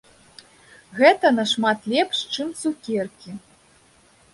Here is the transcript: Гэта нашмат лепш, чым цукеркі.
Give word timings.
Гэта 1.01 1.31
нашмат 1.41 1.79
лепш, 1.95 2.17
чым 2.37 2.47
цукеркі. 2.59 3.41